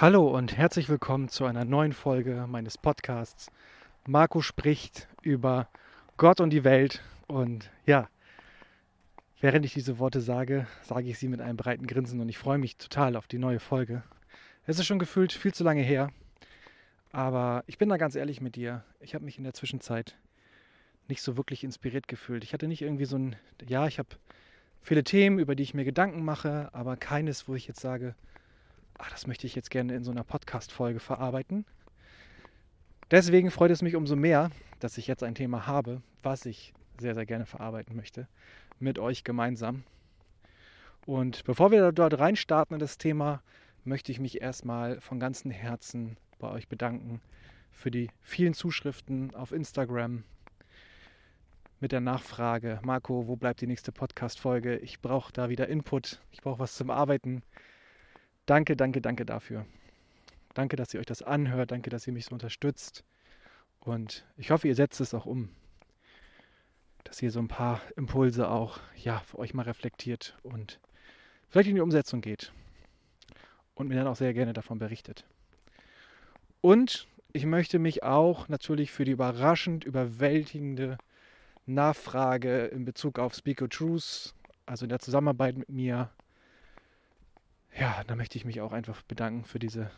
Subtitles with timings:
[0.00, 3.50] Hallo und herzlich willkommen zu einer neuen Folge meines Podcasts.
[4.06, 5.68] Marco spricht über
[6.16, 7.02] Gott und die Welt.
[7.26, 8.08] Und ja,
[9.42, 12.56] während ich diese Worte sage, sage ich sie mit einem breiten Grinsen und ich freue
[12.56, 14.02] mich total auf die neue Folge.
[14.64, 16.08] Es ist schon gefühlt viel zu lange her,
[17.12, 18.82] aber ich bin da ganz ehrlich mit dir.
[19.00, 20.16] Ich habe mich in der Zwischenzeit
[21.08, 22.42] nicht so wirklich inspiriert gefühlt.
[22.42, 23.36] Ich hatte nicht irgendwie so ein,
[23.68, 24.08] ja, ich habe
[24.80, 28.14] viele Themen, über die ich mir Gedanken mache, aber keines, wo ich jetzt sage,
[29.00, 31.64] ach, das möchte ich jetzt gerne in so einer Podcast-Folge verarbeiten.
[33.10, 37.14] Deswegen freut es mich umso mehr, dass ich jetzt ein Thema habe, was ich sehr,
[37.14, 38.28] sehr gerne verarbeiten möchte,
[38.78, 39.84] mit euch gemeinsam.
[41.06, 43.42] Und bevor wir dort reinstarten in das Thema,
[43.84, 47.20] möchte ich mich erstmal von ganzem Herzen bei euch bedanken
[47.72, 50.24] für die vielen Zuschriften auf Instagram
[51.80, 54.76] mit der Nachfrage, Marco, wo bleibt die nächste Podcast-Folge?
[54.78, 57.42] Ich brauche da wieder Input, ich brauche was zum Arbeiten.
[58.50, 59.64] Danke, danke, danke dafür.
[60.54, 61.70] Danke, dass ihr euch das anhört.
[61.70, 63.04] Danke, dass ihr mich so unterstützt.
[63.78, 65.50] Und ich hoffe, ihr setzt es auch um.
[67.04, 70.80] Dass ihr so ein paar Impulse auch ja, für euch mal reflektiert und
[71.48, 72.52] vielleicht in die Umsetzung geht.
[73.74, 75.24] Und mir dann auch sehr gerne davon berichtet.
[76.60, 80.98] Und ich möchte mich auch natürlich für die überraschend überwältigende
[81.66, 84.34] Nachfrage in Bezug auf Speak Truth,
[84.66, 86.10] also in der Zusammenarbeit mit mir,
[87.78, 89.90] ja, da möchte ich mich auch einfach bedanken für diese,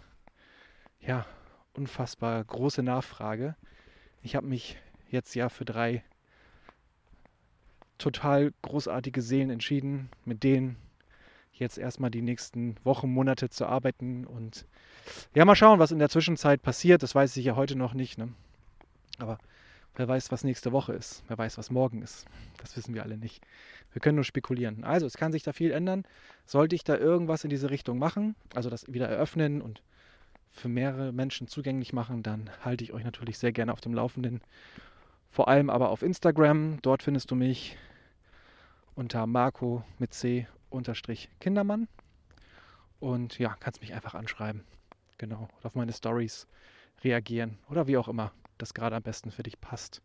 [1.00, 1.26] ja,
[1.74, 3.56] unfassbar große Nachfrage.
[4.22, 4.78] Ich habe mich
[5.10, 6.04] jetzt ja für drei
[7.98, 10.76] total großartige Seelen entschieden, mit denen
[11.52, 14.66] jetzt erstmal die nächsten Wochen, Monate zu arbeiten und
[15.34, 17.02] ja, mal schauen, was in der Zwischenzeit passiert.
[17.02, 18.18] Das weiß ich ja heute noch nicht.
[18.18, 18.32] Ne?
[19.18, 19.38] Aber
[19.94, 21.22] wer weiß, was nächste Woche ist.
[21.28, 22.26] Wer weiß, was morgen ist.
[22.58, 23.44] Das wissen wir alle nicht.
[23.92, 24.84] Wir können nur spekulieren.
[24.84, 26.04] Also es kann sich da viel ändern.
[26.46, 29.82] Sollte ich da irgendwas in diese Richtung machen, also das wieder eröffnen und
[30.50, 34.40] für mehrere Menschen zugänglich machen, dann halte ich euch natürlich sehr gerne auf dem Laufenden.
[35.30, 36.78] Vor allem aber auf Instagram.
[36.82, 37.78] Dort findest du mich
[38.94, 41.88] unter Marco mit C unterstrich Kindermann.
[43.00, 44.62] Und ja, kannst mich einfach anschreiben.
[45.16, 45.48] Genau.
[45.58, 46.46] Oder auf meine Stories
[47.02, 47.58] reagieren.
[47.70, 50.02] Oder wie auch immer das gerade am besten für dich passt.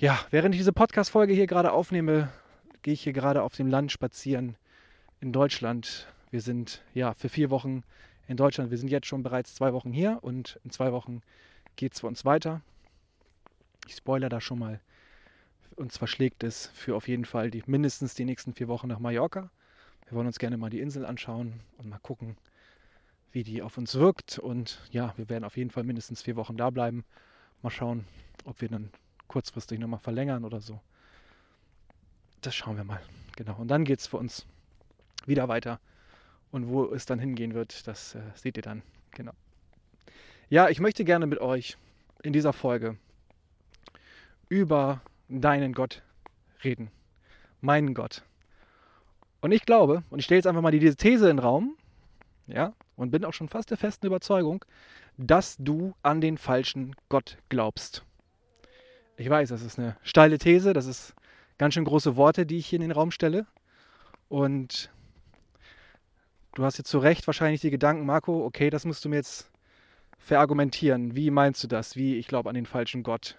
[0.00, 2.28] Ja, während ich diese Podcast-Folge hier gerade aufnehme,
[2.82, 4.54] gehe ich hier gerade auf dem Land spazieren
[5.20, 6.06] in Deutschland.
[6.30, 7.82] Wir sind ja für vier Wochen
[8.28, 8.70] in Deutschland.
[8.70, 11.20] Wir sind jetzt schon bereits zwei Wochen hier und in zwei Wochen
[11.74, 12.60] geht es für uns weiter.
[13.88, 14.80] Ich spoilere da schon mal.
[15.74, 19.50] Uns verschlägt es für auf jeden Fall die, mindestens die nächsten vier Wochen nach Mallorca.
[20.06, 22.36] Wir wollen uns gerne mal die Insel anschauen und mal gucken,
[23.32, 24.38] wie die auf uns wirkt.
[24.38, 27.04] Und ja, wir werden auf jeden Fall mindestens vier Wochen da bleiben.
[27.62, 28.04] Mal schauen,
[28.44, 28.92] ob wir dann
[29.28, 30.80] kurzfristig nochmal verlängern oder so.
[32.40, 33.00] Das schauen wir mal.
[33.36, 33.56] Genau.
[33.56, 34.46] Und dann geht es für uns
[35.26, 35.80] wieder weiter.
[36.50, 38.82] Und wo es dann hingehen wird, das äh, seht ihr dann.
[39.12, 39.32] Genau.
[40.48, 41.76] Ja, ich möchte gerne mit euch
[42.22, 42.96] in dieser Folge
[44.48, 46.02] über deinen Gott
[46.64, 46.90] reden.
[47.60, 48.22] Meinen Gott.
[49.40, 51.76] Und ich glaube, und ich stelle jetzt einfach mal diese These in den Raum,
[52.46, 54.64] ja, und bin auch schon fast der festen Überzeugung,
[55.16, 58.04] dass du an den falschen Gott glaubst.
[59.20, 61.12] Ich weiß, das ist eine steile These, das ist
[61.58, 63.46] ganz schön große Worte, die ich hier in den Raum stelle.
[64.28, 64.92] Und
[66.54, 69.50] du hast jetzt zu Recht wahrscheinlich die Gedanken, Marco, okay, das musst du mir jetzt
[70.18, 71.16] verargumentieren.
[71.16, 71.96] Wie meinst du das?
[71.96, 73.36] Wie, ich glaube an den falschen Gott.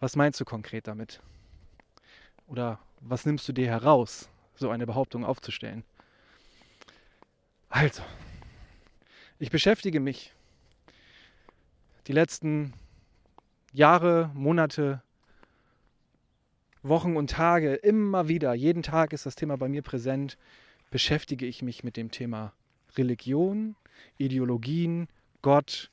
[0.00, 1.22] Was meinst du konkret damit?
[2.46, 5.82] Oder was nimmst du dir heraus, so eine Behauptung aufzustellen?
[7.70, 8.02] Also,
[9.38, 10.34] ich beschäftige mich
[12.06, 12.74] die letzten
[13.74, 15.02] Jahre, Monate,
[16.84, 20.38] Wochen und Tage immer wieder, jeden Tag ist das Thema bei mir präsent,
[20.92, 22.52] beschäftige ich mich mit dem Thema
[22.96, 23.74] Religion,
[24.16, 25.08] Ideologien,
[25.42, 25.90] Gott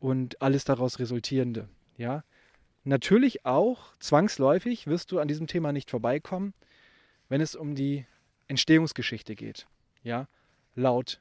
[0.00, 1.68] und alles daraus resultierende.
[1.96, 2.24] Ja,
[2.82, 6.52] natürlich auch zwangsläufig wirst du an diesem Thema nicht vorbeikommen,
[7.28, 8.06] wenn es um die
[8.48, 9.68] Entstehungsgeschichte geht.
[10.02, 10.26] Ja,
[10.74, 11.20] laut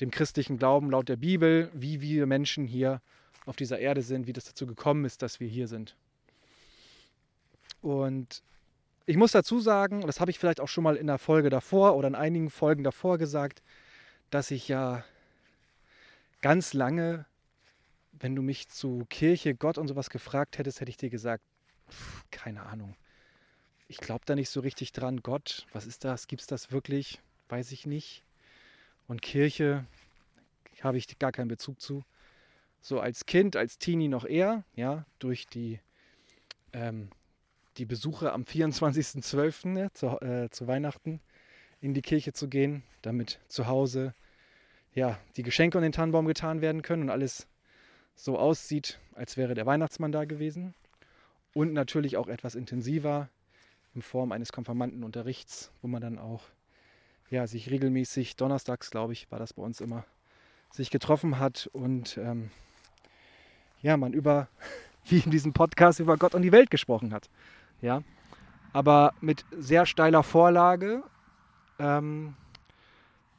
[0.00, 3.02] dem christlichen Glauben, laut der Bibel, wie wir Menschen hier
[3.46, 5.96] auf dieser Erde sind, wie das dazu gekommen ist, dass wir hier sind.
[7.80, 8.42] Und
[9.06, 11.96] ich muss dazu sagen, das habe ich vielleicht auch schon mal in der Folge davor
[11.96, 13.62] oder in einigen Folgen davor gesagt,
[14.30, 15.04] dass ich ja
[16.40, 17.26] ganz lange,
[18.12, 21.42] wenn du mich zu Kirche, Gott und sowas gefragt hättest, hätte ich dir gesagt,
[21.90, 22.96] pff, keine Ahnung.
[23.88, 25.22] Ich glaube da nicht so richtig dran.
[25.22, 26.28] Gott, was ist das?
[26.28, 27.20] Gibt es das wirklich?
[27.48, 28.22] Weiß ich nicht.
[29.08, 29.84] Und Kirche
[30.80, 32.04] habe ich gar keinen Bezug zu
[32.82, 35.80] so als Kind, als Teenie noch eher, ja, durch die,
[36.72, 37.08] ähm,
[37.78, 39.68] die Besuche am 24.12.
[39.68, 41.20] Ne, zu, äh, zu Weihnachten
[41.80, 44.14] in die Kirche zu gehen, damit zu Hause
[44.94, 47.46] ja, die Geschenke und den Tannenbaum getan werden können und alles
[48.14, 50.74] so aussieht, als wäre der Weihnachtsmann da gewesen.
[51.54, 53.28] Und natürlich auch etwas intensiver
[53.94, 56.42] in Form eines Konfirmandenunterrichts, wo man dann auch
[57.30, 60.04] ja, sich regelmäßig, donnerstags glaube ich, war das bei uns immer,
[60.70, 62.50] sich getroffen hat und ähm,
[63.82, 64.48] ja, man über,
[65.04, 67.28] wie in diesem Podcast, über Gott und die Welt gesprochen hat.
[67.80, 68.02] Ja,
[68.72, 71.02] aber mit sehr steiler Vorlage
[71.78, 72.34] ähm,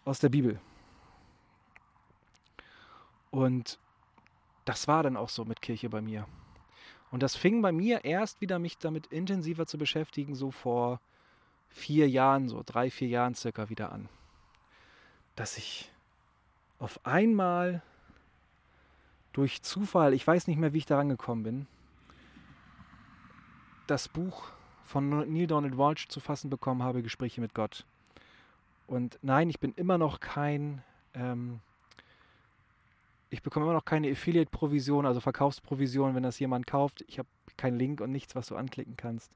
[0.06, 0.60] aus der Bibel.
[3.32, 3.80] Und
[4.66, 6.28] das war dann auch so mit Kirche bei mir.
[7.10, 11.00] Und das fing bei mir erst wieder mich damit intensiver zu beschäftigen, so vor
[11.70, 14.10] vier Jahren, so drei, vier Jahren circa wieder an.
[15.36, 15.92] Dass ich
[16.80, 17.82] auf einmal
[19.34, 21.68] durch Zufall, ich weiß nicht mehr, wie ich daran gekommen bin,
[23.88, 24.44] das Buch
[24.84, 27.86] von Neil Donald Walsh zu fassen bekommen habe, Gespräche mit Gott.
[28.88, 30.84] Und nein, ich bin immer noch kein,
[31.14, 31.60] ähm,
[33.30, 37.04] ich bekomme immer noch keine Affiliate-Provision, also Verkaufsprovision, wenn das jemand kauft.
[37.08, 37.28] Ich habe
[37.58, 39.32] keinen Link und nichts, was du anklicken kannst.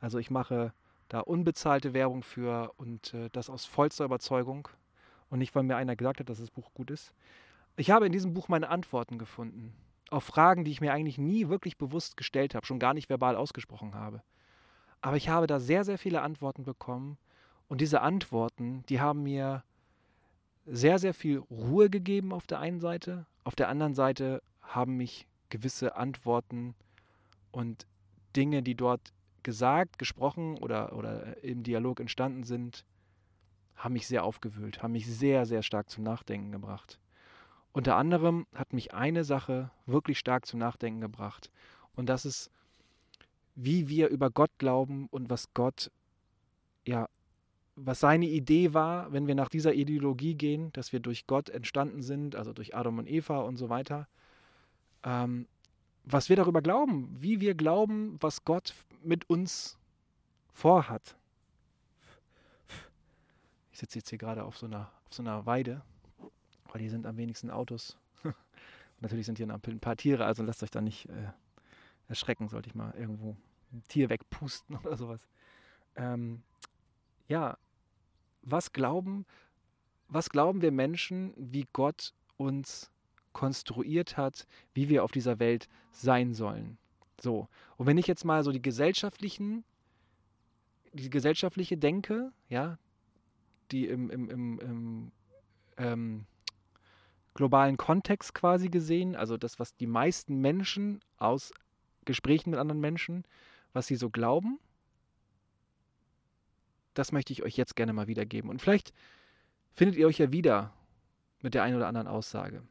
[0.00, 0.72] Also ich mache
[1.08, 4.68] da unbezahlte Werbung für und äh, das aus vollster Überzeugung
[5.30, 7.12] und nicht, weil mir einer gesagt hat, dass das Buch gut ist.
[7.76, 9.74] Ich habe in diesem Buch meine Antworten gefunden
[10.10, 13.34] auf Fragen, die ich mir eigentlich nie wirklich bewusst gestellt habe, schon gar nicht verbal
[13.34, 14.22] ausgesprochen habe.
[15.00, 17.18] Aber ich habe da sehr, sehr viele Antworten bekommen
[17.68, 19.64] und diese Antworten, die haben mir
[20.66, 25.26] sehr, sehr viel Ruhe gegeben auf der einen Seite, auf der anderen Seite haben mich
[25.50, 26.74] gewisse Antworten
[27.50, 27.86] und
[28.36, 29.12] Dinge, die dort
[29.42, 32.84] gesagt, gesprochen oder, oder im Dialog entstanden sind,
[33.76, 36.98] haben mich sehr aufgewühlt, haben mich sehr, sehr stark zum Nachdenken gebracht.
[37.74, 41.50] Unter anderem hat mich eine Sache wirklich stark zum Nachdenken gebracht.
[41.96, 42.52] Und das ist,
[43.56, 45.90] wie wir über Gott glauben und was Gott,
[46.86, 47.08] ja,
[47.74, 52.02] was seine Idee war, wenn wir nach dieser Ideologie gehen, dass wir durch Gott entstanden
[52.02, 54.06] sind, also durch Adam und Eva und so weiter.
[55.02, 55.48] Ähm,
[56.04, 58.72] was wir darüber glauben, wie wir glauben, was Gott
[59.02, 59.76] mit uns
[60.52, 61.16] vorhat.
[63.72, 65.82] Ich sitze jetzt hier gerade auf so einer, auf so einer Weide,
[66.74, 67.96] weil hier sind am wenigsten Autos.
[68.24, 68.34] Und
[69.00, 71.28] natürlich sind hier ein paar Tiere, also lasst euch da nicht äh,
[72.08, 73.36] erschrecken, sollte ich mal irgendwo
[73.72, 75.20] ein Tier wegpusten oder sowas.
[75.94, 76.42] Ähm,
[77.28, 77.56] ja,
[78.42, 79.24] was glauben,
[80.08, 82.90] was glauben wir Menschen, wie Gott uns
[83.32, 86.76] konstruiert hat, wie wir auf dieser Welt sein sollen.
[87.20, 87.48] So.
[87.76, 89.62] Und wenn ich jetzt mal so die gesellschaftlichen,
[90.92, 92.78] die gesellschaftliche Denke, ja,
[93.70, 95.12] die im, im, im, im
[95.76, 96.26] ähm,
[97.34, 101.52] globalen Kontext quasi gesehen, also das, was die meisten Menschen aus
[102.04, 103.24] Gesprächen mit anderen Menschen,
[103.72, 104.58] was sie so glauben,
[106.94, 108.50] das möchte ich euch jetzt gerne mal wiedergeben.
[108.50, 108.92] Und vielleicht
[109.72, 110.72] findet ihr euch ja wieder
[111.42, 112.62] mit der einen oder anderen Aussage.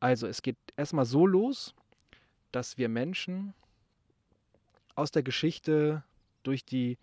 [0.00, 1.74] Also es geht erstmal so los,
[2.52, 3.54] dass wir Menschen
[4.94, 6.04] aus der Geschichte
[6.42, 6.98] durch die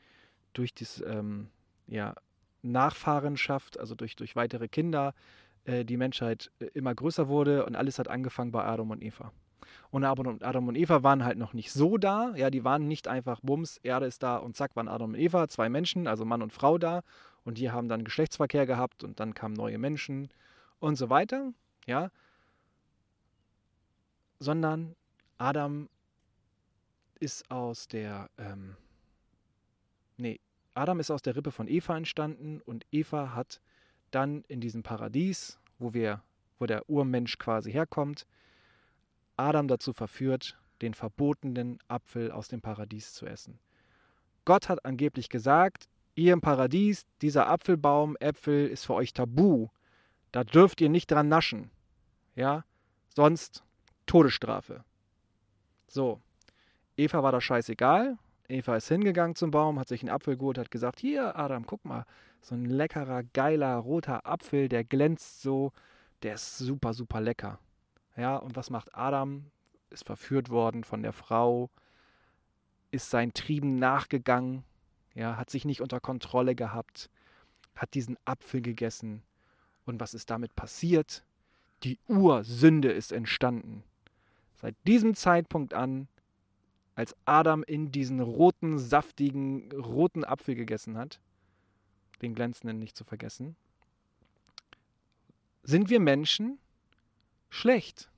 [0.53, 1.49] durch das, ähm,
[1.87, 2.15] ja,
[2.61, 5.13] Nachfahrenschaft, also durch, durch weitere Kinder,
[5.65, 9.31] äh, die Menschheit äh, immer größer wurde und alles hat angefangen bei Adam und Eva.
[9.89, 13.41] Und Adam und Eva waren halt noch nicht so da, ja, die waren nicht einfach
[13.41, 16.53] Bums, Erde ist da und zack waren Adam und Eva, zwei Menschen, also Mann und
[16.53, 17.01] Frau da.
[17.43, 20.29] Und die haben dann Geschlechtsverkehr gehabt und dann kamen neue Menschen
[20.79, 21.53] und so weiter,
[21.85, 22.11] ja,
[24.39, 24.95] sondern
[25.37, 25.89] Adam
[27.19, 28.75] ist aus der, ähm,
[30.17, 30.39] nee,
[30.73, 33.61] Adam ist aus der Rippe von Eva entstanden und Eva hat
[34.11, 36.21] dann in diesem Paradies, wo wir,
[36.59, 38.25] wo der Urmensch quasi herkommt,
[39.37, 43.59] Adam dazu verführt, den verbotenen Apfel aus dem Paradies zu essen.
[44.45, 49.69] Gott hat angeblich gesagt, ihr im Paradies, dieser Apfelbaum, Äpfel ist für euch tabu.
[50.31, 51.69] Da dürft ihr nicht dran naschen.
[52.35, 52.63] Ja,
[53.15, 53.63] sonst
[54.05, 54.83] Todesstrafe.
[55.87, 56.21] So,
[56.97, 58.17] Eva war das scheißegal.
[58.51, 61.83] Eva ist hingegangen zum Baum, hat sich einen Apfel geholt, hat gesagt, hier Adam, guck
[61.85, 62.05] mal,
[62.41, 65.71] so ein leckerer, geiler, roter Apfel, der glänzt so,
[66.23, 67.59] der ist super, super lecker.
[68.15, 69.45] Ja, und was macht Adam?
[69.89, 71.69] Ist verführt worden von der Frau,
[72.91, 74.63] ist seinen Trieben nachgegangen,
[75.13, 77.09] ja, hat sich nicht unter Kontrolle gehabt,
[77.75, 79.23] hat diesen Apfel gegessen.
[79.85, 81.23] Und was ist damit passiert?
[81.83, 83.83] Die Ursünde ist entstanden.
[84.55, 86.07] Seit diesem Zeitpunkt an,
[86.95, 91.19] als Adam in diesen roten, saftigen, roten Apfel gegessen hat,
[92.21, 93.55] den glänzenden nicht zu vergessen,
[95.63, 96.59] sind wir Menschen
[97.49, 98.09] schlecht.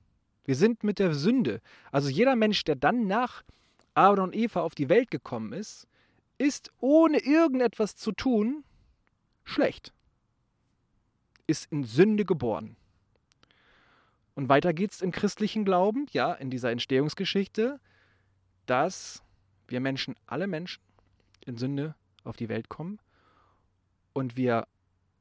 [0.44, 1.60] Wir sind mit der Sünde.
[1.90, 3.44] Also jeder Mensch, der dann nach
[3.94, 5.86] Adam und Eva auf die Welt gekommen ist,
[6.38, 8.64] ist ohne irgendetwas zu tun
[9.44, 9.92] schlecht.
[11.46, 12.76] ist in Sünde geboren.
[14.34, 17.78] Und weiter geht's im christlichen Glauben, ja, in dieser Entstehungsgeschichte,
[18.66, 19.22] dass
[19.68, 20.82] wir Menschen, alle Menschen,
[21.46, 21.94] in Sünde
[22.24, 22.98] auf die Welt kommen
[24.12, 24.66] und wir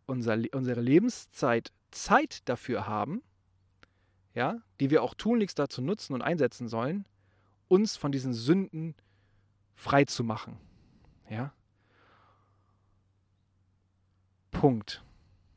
[0.05, 3.21] unser, unsere Lebenszeit Zeit dafür haben,
[4.33, 7.05] ja, die wir auch tunlichst dazu nutzen und einsetzen sollen,
[7.67, 8.95] uns von diesen Sünden
[9.75, 10.57] frei zu machen.
[11.29, 11.53] Ja.
[14.51, 15.03] Punkt.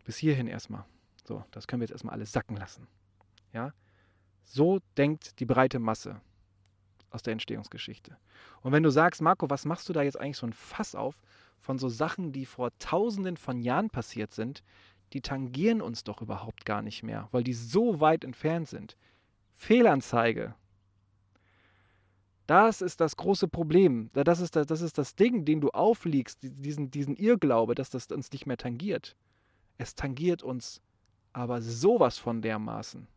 [0.05, 0.85] Bis hierhin erstmal.
[1.25, 2.87] So, das können wir jetzt erstmal alles sacken lassen.
[3.53, 3.73] Ja.
[4.45, 6.21] So denkt die breite Masse
[7.11, 8.17] aus der Entstehungsgeschichte.
[8.63, 11.21] Und wenn du sagst, Marco, was machst du da jetzt eigentlich so ein Fass auf
[11.59, 14.63] von so Sachen, die vor tausenden von Jahren passiert sind,
[15.13, 18.97] die tangieren uns doch überhaupt gar nicht mehr, weil die so weit entfernt sind.
[19.55, 20.55] Fehlanzeige.
[22.47, 24.11] Das ist das große Problem.
[24.13, 28.07] Das ist das, das, ist das Ding, den du aufliegst, diesen, diesen Irrglaube, dass das
[28.07, 29.17] uns nicht mehr tangiert.
[29.79, 30.81] Es tangiert uns
[31.33, 33.09] aber sowas von dermaßen.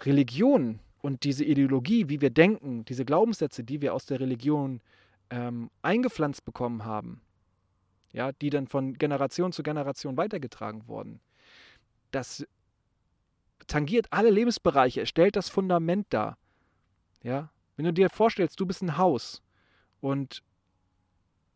[0.00, 4.80] Religion und diese Ideologie, wie wir denken, diese Glaubenssätze, die wir aus der Religion
[5.28, 7.20] ähm, eingepflanzt bekommen haben,
[8.14, 11.20] ja, die dann von Generation zu Generation weitergetragen wurden,
[12.10, 12.46] das
[13.66, 16.38] tangiert alle Lebensbereiche, es stellt das Fundament dar.
[17.22, 17.50] Ja?
[17.76, 19.42] Wenn du dir vorstellst, du bist ein Haus
[20.00, 20.42] und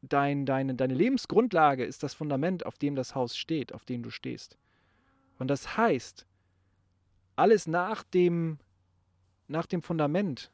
[0.02, 4.10] dein, deine, deine Lebensgrundlage ist das Fundament, auf dem das Haus steht, auf dem du
[4.10, 4.58] stehst.
[5.38, 6.26] Und das heißt,
[7.34, 8.58] alles nach dem
[9.48, 10.50] nach dem Fundament.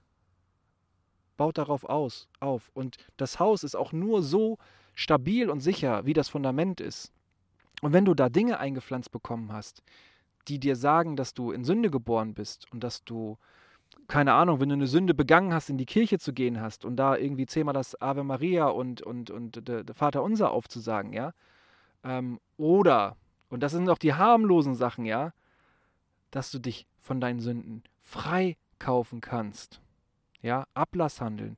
[1.36, 2.70] Baut darauf aus, auf.
[2.74, 4.58] Und das Haus ist auch nur so
[4.94, 7.12] stabil und sicher, wie das Fundament ist.
[7.82, 9.82] Und wenn du da Dinge eingepflanzt bekommen hast,
[10.48, 13.36] die dir sagen, dass du in Sünde geboren bist und dass du,
[14.08, 16.96] keine Ahnung, wenn du eine Sünde begangen hast, in die Kirche zu gehen hast und
[16.96, 21.32] da irgendwie zehnmal das Ave Maria und, und, und der, Vater Unser aufzusagen, ja.
[22.04, 23.16] Ähm, oder,
[23.48, 25.32] und das sind auch die harmlosen Sachen, ja,
[26.30, 29.80] dass du dich von deinen Sünden frei kaufen kannst.
[30.42, 31.56] Ja, Ablasshandeln.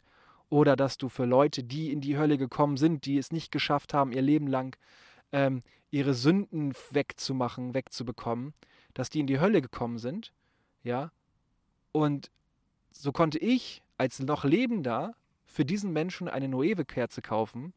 [0.49, 3.94] Oder dass du für Leute, die in die Hölle gekommen sind, die es nicht geschafft
[3.94, 4.76] haben, ihr Leben lang
[5.32, 8.54] ähm, ihre Sünden wegzumachen, wegzubekommen,
[8.94, 10.32] dass die in die Hölle gekommen sind.
[10.82, 11.11] Ja.
[11.92, 12.30] Und
[12.92, 17.73] so konnte ich als noch Lebender für diesen Menschen eine Noeve-Kerze kaufen,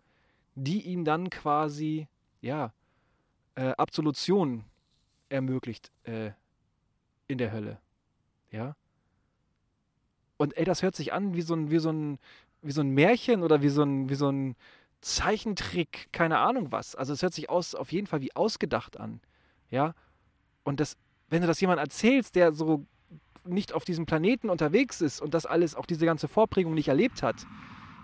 [0.55, 2.07] die ihm dann quasi,
[2.41, 2.73] ja,
[3.55, 4.65] äh, Absolution
[5.29, 6.31] ermöglicht äh,
[7.27, 7.79] in der Hölle.
[8.51, 8.75] Ja.
[10.39, 12.17] Und ey, das hört sich an wie so ein, wie so ein,
[12.61, 14.55] wie so ein Märchen oder wie so ein, wie so ein
[15.01, 16.95] Zeichentrick, keine Ahnung was.
[16.95, 19.19] Also es hört sich aus, auf jeden Fall wie ausgedacht an.
[19.69, 19.93] Ja.
[20.63, 20.95] Und das,
[21.27, 22.85] wenn du das jemand erzählst, der so
[23.43, 27.21] nicht auf diesem Planeten unterwegs ist und das alles, auch diese ganze Vorprägung nicht erlebt
[27.21, 27.45] hat,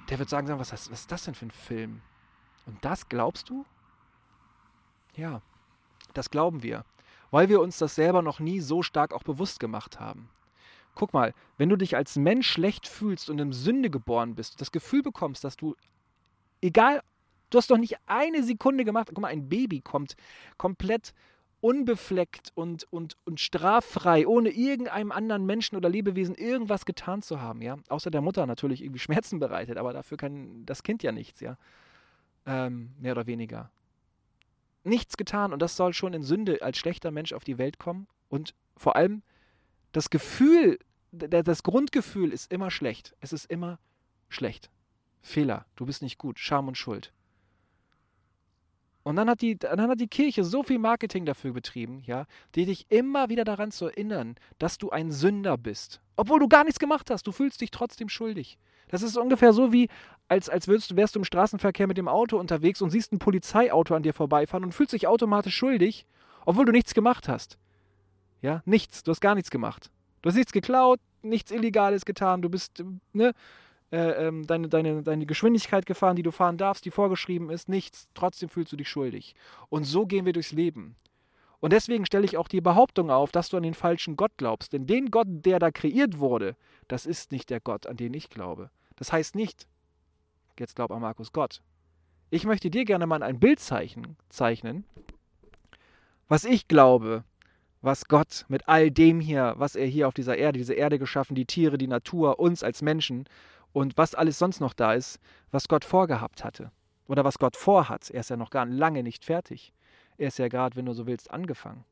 [0.09, 2.01] der wird sagen, was, was ist das denn für ein Film?
[2.65, 3.65] Und das glaubst du?
[5.15, 5.41] Ja,
[6.13, 6.83] das glauben wir,
[7.31, 10.29] weil wir uns das selber noch nie so stark auch bewusst gemacht haben.
[10.95, 14.71] Guck mal, wenn du dich als Mensch schlecht fühlst und in Sünde geboren bist, das
[14.71, 15.75] Gefühl bekommst, dass du,
[16.61, 17.01] egal,
[17.49, 20.15] du hast doch nicht eine Sekunde gemacht, guck mal, ein Baby kommt
[20.57, 21.13] komplett
[21.61, 27.61] unbefleckt und, und, und straffrei, ohne irgendeinem anderen Menschen oder Lebewesen irgendwas getan zu haben,
[27.61, 27.77] ja.
[27.89, 31.57] Außer der Mutter natürlich irgendwie Schmerzen bereitet, aber dafür kann das Kind ja nichts, ja.
[32.45, 33.71] Ähm, mehr oder weniger.
[34.83, 38.07] Nichts getan und das soll schon in Sünde als schlechter Mensch auf die Welt kommen
[38.29, 39.23] und vor allem
[39.95, 40.77] das Gefühl,
[41.11, 43.15] das Grundgefühl ist immer schlecht.
[43.21, 43.79] Es ist immer
[44.27, 44.69] schlecht.
[45.21, 47.13] Fehler, du bist nicht gut, Scham und Schuld.
[49.03, 52.25] Und dann hat, die, dann hat die Kirche so viel Marketing dafür betrieben, ja,
[52.55, 56.01] die dich immer wieder daran zu erinnern, dass du ein Sünder bist.
[56.17, 58.57] Obwohl du gar nichts gemacht hast, du fühlst dich trotzdem schuldig.
[58.89, 59.87] Das ist ungefähr so wie,
[60.27, 63.95] als, als würdest, wärst du im Straßenverkehr mit dem Auto unterwegs und siehst ein Polizeiauto
[63.95, 66.05] an dir vorbeifahren und fühlst dich automatisch schuldig,
[66.45, 67.57] obwohl du nichts gemacht hast.
[68.45, 69.01] Ja, nichts.
[69.01, 69.89] Du hast gar nichts gemacht.
[70.21, 72.43] Du hast nichts geklaut, nichts Illegales getan.
[72.43, 73.33] Du bist, ne,
[73.91, 78.07] äh, ähm, deine, deine, deine Geschwindigkeit gefahren, die du fahren darfst, die vorgeschrieben ist, nichts.
[78.13, 79.33] Trotzdem fühlst du dich schuldig.
[79.69, 80.95] Und so gehen wir durchs Leben.
[81.59, 84.73] Und deswegen stelle ich auch die Behauptung auf, dass du an den falschen Gott glaubst.
[84.73, 86.55] Denn den Gott, der da kreiert wurde,
[86.87, 88.69] das ist nicht der Gott, an den ich glaube.
[88.95, 89.67] Das heißt nicht,
[90.59, 91.63] jetzt glaub an Markus Gott.
[92.29, 94.85] Ich möchte dir gerne mal ein Bild zeichnen
[96.27, 97.23] was ich glaube,
[97.85, 101.35] was Gott mit all dem hier, was er hier auf dieser Erde, diese Erde geschaffen,
[101.35, 103.29] die Tiere, die Natur, uns als Menschen
[103.73, 105.19] und was alles sonst noch da ist,
[105.51, 106.71] was Gott vorgehabt hatte.
[107.07, 108.09] Oder was Gott vorhat.
[108.09, 109.71] Er ist ja noch gar lange nicht fertig.
[110.17, 111.85] Er ist ja gerade, wenn du so willst, angefangen.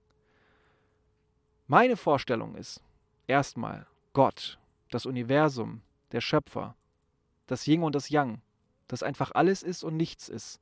[1.67, 2.81] Meine Vorstellung ist
[3.27, 4.57] erstmal Gott,
[4.89, 5.81] das Universum,
[6.11, 6.75] der Schöpfer,
[7.45, 8.41] das Yin und das Yang,
[8.87, 10.59] das einfach alles ist und nichts ist.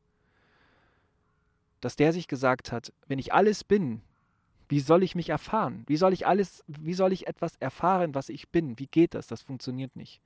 [1.79, 4.01] dass der sich gesagt hat, wenn ich alles bin,
[4.71, 5.83] wie soll ich mich erfahren?
[5.85, 8.79] Wie soll ich alles, wie soll ich etwas erfahren, was ich bin?
[8.79, 9.27] Wie geht das?
[9.27, 10.21] Das funktioniert nicht.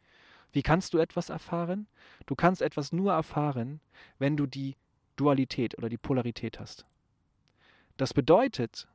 [0.51, 1.87] Wie kannst du etwas erfahren?
[2.27, 3.79] Du kannst etwas nur erfahren,
[4.19, 4.75] wenn du die
[5.15, 6.85] Dualität oder die Polarität hast.
[7.97, 8.87] Das bedeutet,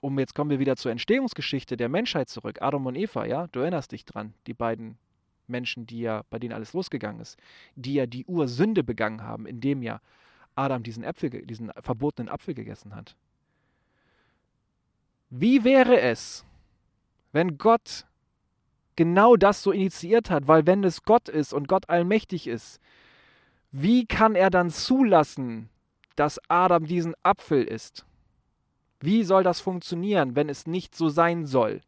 [0.00, 3.60] um jetzt kommen wir wieder zur Entstehungsgeschichte der Menschheit zurück, Adam und Eva, ja, du
[3.60, 4.98] erinnerst dich dran, die beiden
[5.46, 7.38] Menschen, die ja, bei denen alles losgegangen ist,
[7.76, 10.02] die ja die Ursünde begangen haben, indem ja
[10.54, 13.16] Adam diesen Äpfel, diesen verbotenen Apfel gegessen hat.
[15.30, 16.44] Wie wäre es,
[17.32, 18.06] wenn Gott
[18.96, 20.48] genau das so initiiert hat?
[20.48, 22.80] Weil wenn es Gott ist und Gott allmächtig ist,
[23.70, 25.68] wie kann er dann zulassen,
[26.16, 28.06] dass Adam diesen Apfel isst?
[29.00, 31.82] Wie soll das funktionieren, wenn es nicht so sein soll?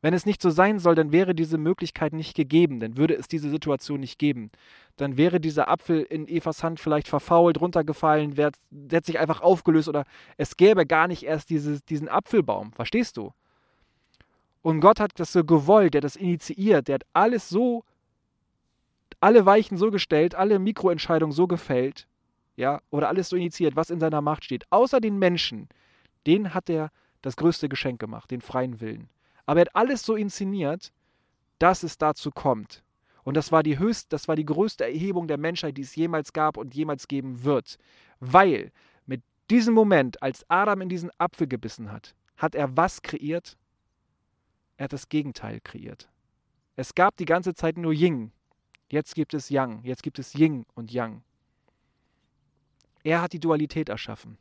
[0.00, 3.26] Wenn es nicht so sein soll, dann wäre diese Möglichkeit nicht gegeben, dann würde es
[3.26, 4.50] diese Situation nicht geben.
[4.96, 8.52] Dann wäre dieser Apfel in Evas Hand vielleicht verfault, runtergefallen, wär,
[8.90, 10.04] hätte sich einfach aufgelöst oder
[10.36, 12.72] es gäbe gar nicht erst dieses, diesen Apfelbaum.
[12.72, 13.32] Verstehst du?
[14.62, 17.84] Und Gott hat das so gewollt, der hat das initiiert, der hat alles so,
[19.20, 22.06] alle Weichen so gestellt, alle Mikroentscheidungen so gefällt,
[22.56, 24.64] ja, oder alles so initiiert, was in seiner Macht steht.
[24.70, 25.68] Außer den Menschen,
[26.26, 26.90] den hat er
[27.22, 29.08] das größte Geschenk gemacht, den freien Willen.
[29.48, 30.92] Aber er hat alles so inszeniert,
[31.58, 32.84] dass es dazu kommt.
[33.24, 36.34] Und das war die höchst, das war die größte Erhebung der Menschheit, die es jemals
[36.34, 37.78] gab und jemals geben wird.
[38.20, 38.72] Weil
[39.06, 43.56] mit diesem Moment, als Adam in diesen Apfel gebissen hat, hat er was kreiert?
[44.76, 46.10] Er hat das Gegenteil kreiert.
[46.76, 48.32] Es gab die ganze Zeit nur Ying.
[48.90, 49.82] Jetzt gibt es Yang.
[49.82, 51.22] Jetzt gibt es Ying und Yang.
[53.02, 54.36] Er hat die Dualität erschaffen.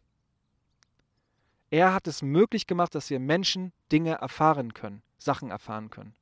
[1.69, 6.13] Er hat es möglich gemacht, dass wir Menschen Dinge erfahren können, Sachen erfahren können.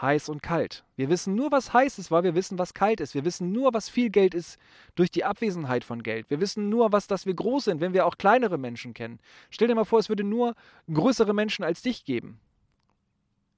[0.00, 0.84] Heiß und kalt.
[0.96, 3.14] Wir wissen nur, was heiß ist, weil wir wissen, was kalt ist.
[3.14, 4.58] Wir wissen nur, was viel Geld ist
[4.94, 6.28] durch die Abwesenheit von Geld.
[6.28, 9.20] Wir wissen nur, was, dass wir groß sind, wenn wir auch kleinere Menschen kennen.
[9.48, 10.54] Stell dir mal vor, es würde nur
[10.92, 12.40] größere Menschen als dich geben.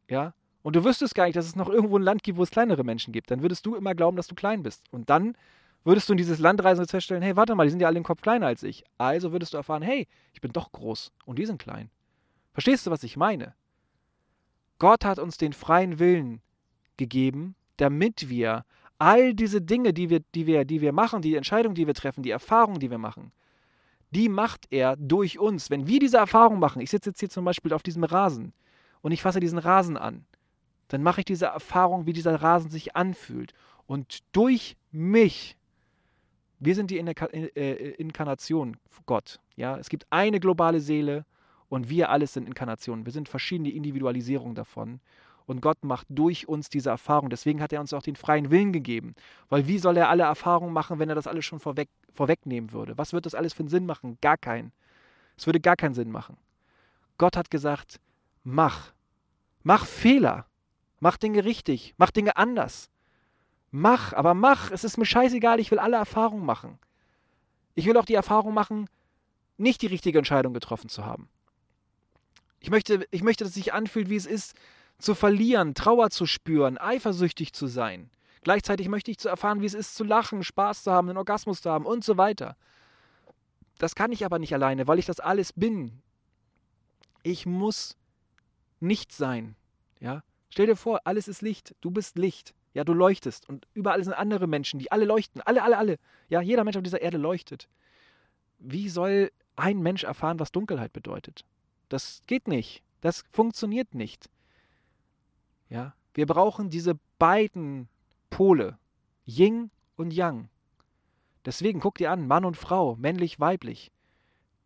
[0.08, 0.32] Ja?
[0.62, 2.84] Und du wüsstest gar nicht, dass es noch irgendwo ein Land gibt, wo es kleinere
[2.84, 3.32] Menschen gibt.
[3.32, 4.84] Dann würdest du immer glauben, dass du klein bist.
[4.92, 5.36] Und dann
[5.84, 7.98] würdest du in dieses Land reisen und feststellen, hey, warte mal, die sind ja alle
[7.98, 8.84] im Kopf kleiner als ich.
[8.98, 11.90] Also würdest du erfahren, hey, ich bin doch groß und die sind klein.
[12.52, 13.54] Verstehst du, was ich meine?
[14.78, 16.40] Gott hat uns den freien Willen
[16.96, 18.64] gegeben, damit wir
[18.98, 22.22] all diese Dinge, die wir, die wir, die wir machen, die Entscheidungen, die wir treffen,
[22.22, 23.32] die Erfahrungen, die wir machen,
[24.10, 25.70] die macht er durch uns.
[25.70, 28.52] Wenn wir diese Erfahrung machen, ich sitze jetzt hier zum Beispiel auf diesem Rasen
[29.02, 30.24] und ich fasse diesen Rasen an,
[30.88, 33.52] dann mache ich diese Erfahrung, wie dieser Rasen sich anfühlt.
[33.86, 35.56] Und durch mich
[36.60, 39.40] wir sind die äh, Inkarnation Gott.
[39.56, 39.76] Ja?
[39.78, 41.24] Es gibt eine globale Seele
[41.68, 43.04] und wir alles sind Inkarnationen.
[43.04, 45.00] Wir sind verschiedene Individualisierungen davon.
[45.46, 47.30] Und Gott macht durch uns diese Erfahrung.
[47.30, 49.14] Deswegen hat er uns auch den freien Willen gegeben.
[49.48, 52.98] Weil wie soll er alle Erfahrungen machen, wenn er das alles schon vorweg, vorwegnehmen würde?
[52.98, 54.18] Was wird das alles für einen Sinn machen?
[54.20, 54.72] Gar keinen.
[55.38, 56.36] Es würde gar keinen Sinn machen.
[57.16, 57.98] Gott hat gesagt,
[58.44, 58.92] mach.
[59.62, 60.44] Mach Fehler.
[61.00, 61.94] Mach Dinge richtig.
[61.96, 62.90] Mach Dinge anders.
[63.70, 64.70] Mach, aber mach.
[64.70, 66.78] Es ist mir scheißegal, ich will alle Erfahrungen machen.
[67.74, 68.88] Ich will auch die Erfahrung machen,
[69.56, 71.28] nicht die richtige Entscheidung getroffen zu haben.
[72.60, 74.54] Ich möchte, ich möchte, dass es sich anfühlt, wie es ist,
[74.98, 78.10] zu verlieren, Trauer zu spüren, eifersüchtig zu sein.
[78.42, 81.60] Gleichzeitig möchte ich zu erfahren, wie es ist, zu lachen, Spaß zu haben, einen Orgasmus
[81.60, 82.56] zu haben und so weiter.
[83.78, 86.02] Das kann ich aber nicht alleine, weil ich das alles bin.
[87.22, 87.96] Ich muss
[88.80, 89.54] nicht sein.
[90.00, 90.22] Ja?
[90.50, 91.74] Stell dir vor, alles ist Licht.
[91.80, 92.54] Du bist Licht.
[92.74, 95.40] Ja, du leuchtest und überall sind andere Menschen, die alle leuchten.
[95.42, 95.98] Alle, alle, alle.
[96.28, 97.68] Ja, jeder Mensch auf dieser Erde leuchtet.
[98.58, 101.44] Wie soll ein Mensch erfahren, was Dunkelheit bedeutet?
[101.88, 102.82] Das geht nicht.
[103.00, 104.28] Das funktioniert nicht.
[105.70, 107.88] Ja, wir brauchen diese beiden
[108.30, 108.78] Pole,
[109.26, 110.48] Yin und Yang.
[111.44, 113.90] Deswegen guck dir an, Mann und Frau, männlich, weiblich.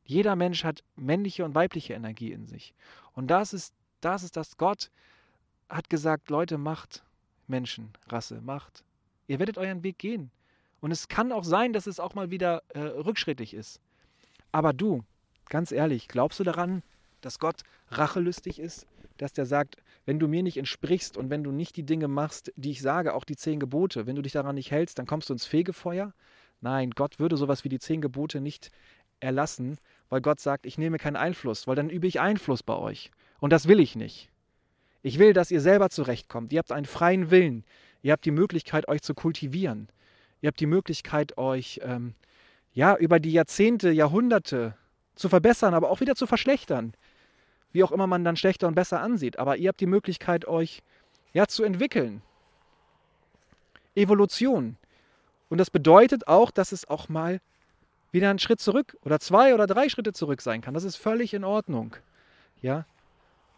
[0.04, 2.74] Jeder Mensch hat männliche und weibliche Energie in sich.
[3.12, 4.90] Und das ist, das ist das Gott
[5.72, 7.02] hat gesagt, Leute, macht,
[7.46, 8.84] Menschen, Rasse, Macht.
[9.26, 10.30] Ihr werdet euren Weg gehen.
[10.80, 13.80] Und es kann auch sein, dass es auch mal wieder äh, rückschrittig ist.
[14.50, 15.04] Aber du,
[15.48, 16.82] ganz ehrlich, glaubst du daran,
[17.20, 18.86] dass Gott rachelüstig ist?
[19.16, 19.76] Dass der sagt,
[20.06, 23.14] wenn du mir nicht entsprichst und wenn du nicht die Dinge machst, die ich sage,
[23.14, 26.12] auch die zehn Gebote, wenn du dich daran nicht hältst, dann kommst du ins Fegefeuer?
[26.60, 28.70] Nein, Gott würde sowas wie die zehn Gebote nicht
[29.20, 29.78] erlassen,
[30.08, 33.12] weil Gott sagt, ich nehme keinen Einfluss, weil dann übe ich Einfluss bei euch.
[33.38, 34.31] Und das will ich nicht.
[35.02, 36.52] Ich will, dass ihr selber zurechtkommt.
[36.52, 37.64] Ihr habt einen freien Willen.
[38.02, 39.88] Ihr habt die Möglichkeit, euch zu kultivieren.
[40.40, 42.14] Ihr habt die Möglichkeit, euch ähm,
[42.72, 44.76] ja über die Jahrzehnte, Jahrhunderte
[45.14, 46.94] zu verbessern, aber auch wieder zu verschlechtern.
[47.72, 49.38] Wie auch immer man dann schlechter und besser ansieht.
[49.38, 50.82] Aber ihr habt die Möglichkeit, euch
[51.32, 52.22] ja zu entwickeln.
[53.94, 54.76] Evolution.
[55.48, 57.40] Und das bedeutet auch, dass es auch mal
[58.10, 60.74] wieder einen Schritt zurück oder zwei oder drei Schritte zurück sein kann.
[60.74, 61.96] Das ist völlig in Ordnung.
[62.60, 62.84] Ja.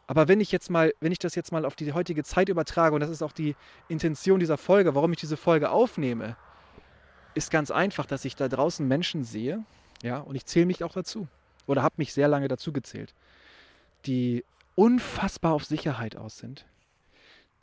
[0.06, 2.94] Aber wenn ich jetzt mal, wenn ich das jetzt mal auf die heutige Zeit übertrage,
[2.94, 3.56] und das ist auch die
[3.88, 6.36] Intention dieser Folge, warum ich diese Folge aufnehme,
[7.34, 9.64] ist ganz einfach, dass ich da draußen Menschen sehe,
[10.02, 11.26] ja, und ich zähle mich auch dazu.
[11.66, 13.14] Oder habe mich sehr lange dazu gezählt,
[14.04, 16.66] die unfassbar auf Sicherheit aus sind,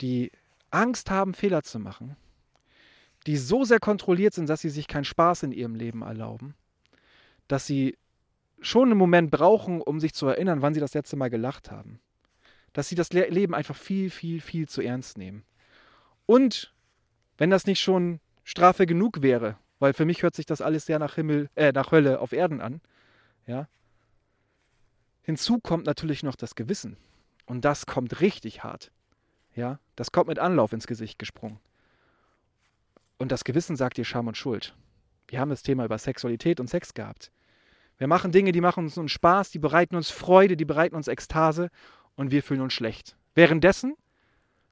[0.01, 0.31] die
[0.71, 2.15] Angst haben, Fehler zu machen,
[3.27, 6.55] die so sehr kontrolliert sind, dass sie sich keinen Spaß in ihrem Leben erlauben,
[7.47, 7.97] dass sie
[8.61, 11.99] schon einen Moment brauchen, um sich zu erinnern, wann sie das letzte Mal gelacht haben.
[12.73, 15.43] Dass sie das Leben einfach viel, viel, viel zu ernst nehmen.
[16.25, 16.73] Und
[17.37, 20.99] wenn das nicht schon Strafe genug wäre, weil für mich hört sich das alles sehr
[20.99, 22.81] nach Himmel, äh, nach Hölle auf Erden an,
[23.47, 23.67] ja.
[25.23, 26.97] Hinzu kommt natürlich noch das Gewissen.
[27.45, 28.91] Und das kommt richtig hart.
[29.55, 31.59] Ja, das kommt mit Anlauf ins Gesicht gesprungen.
[33.17, 34.75] Und das Gewissen sagt dir Scham und Schuld.
[35.27, 37.31] Wir haben das Thema über Sexualität und Sex gehabt.
[37.97, 41.69] Wir machen Dinge, die machen uns Spaß, die bereiten uns Freude, die bereiten uns Ekstase
[42.21, 43.17] und wir fühlen uns schlecht.
[43.33, 43.95] Währenddessen,